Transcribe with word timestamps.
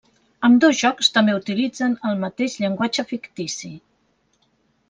Ambdós 0.47 0.77
jocs 0.79 1.09
també 1.17 1.35
utilitzen 1.41 1.95
el 2.13 2.17
mateix 2.25 2.57
llenguatge 2.65 3.07
fictici. 3.13 3.71